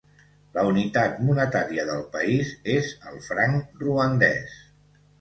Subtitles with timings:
[0.53, 4.61] La unitat monetària del país és el franc ruandès.